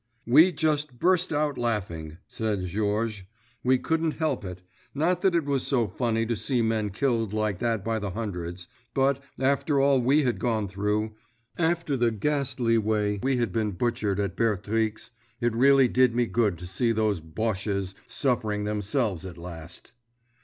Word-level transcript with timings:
"We 0.25 0.51
just 0.51 0.97
burst 0.97 1.31
out 1.31 1.59
laughing," 1.59 2.17
said 2.27 2.65
Georges. 2.65 3.21
"We 3.63 3.77
couldn't 3.77 4.13
help 4.15 4.43
it. 4.43 4.63
Not 4.95 5.21
that 5.21 5.35
it 5.35 5.45
was 5.45 5.61
so 5.61 5.87
funny 5.87 6.25
to 6.25 6.35
see 6.35 6.63
men 6.63 6.89
killed 6.89 7.33
like 7.33 7.59
that 7.59 7.85
by 7.85 7.99
the 7.99 8.09
hundreds, 8.09 8.67
but, 8.95 9.21
after 9.37 9.79
all 9.79 10.01
we 10.01 10.23
had 10.23 10.39
gone 10.39 10.67
through—after 10.67 11.95
the 11.95 12.09
ghastly 12.09 12.79
way 12.79 13.19
we 13.21 13.37
had 13.37 13.51
been 13.53 13.73
butchered 13.73 14.19
at 14.19 14.35
Bertrix, 14.35 15.11
it 15.39 15.53
really 15.53 15.87
did 15.87 16.15
me 16.15 16.25
good 16.25 16.57
to 16.57 16.65
see 16.65 16.91
those 16.91 17.19
'Bosches' 17.21 17.93
suffering 18.07 18.63
themselves 18.63 19.23
at 19.23 19.37
last!" 19.37 19.91